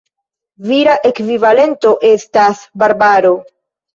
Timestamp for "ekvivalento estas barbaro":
1.09-3.35